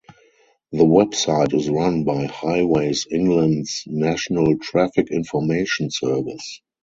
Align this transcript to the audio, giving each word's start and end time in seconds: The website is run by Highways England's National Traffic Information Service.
The 0.71 0.83
website 0.83 1.53
is 1.53 1.69
run 1.69 2.05
by 2.05 2.25
Highways 2.25 3.05
England's 3.11 3.83
National 3.85 4.57
Traffic 4.57 5.11
Information 5.11 5.91
Service. 5.91 6.61